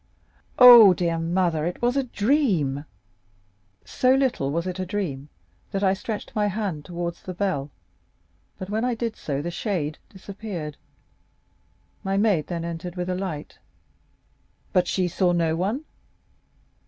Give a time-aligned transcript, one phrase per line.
[0.57, 2.85] "Oh, dear mother, it was a dream."
[3.85, 5.29] "So little was it a dream,
[5.71, 7.69] that I stretched my hand towards the bell;
[8.57, 10.75] but when I did so, the shade disappeared;
[12.03, 13.59] my maid then entered with a light."
[14.73, 15.85] "But she saw no one?"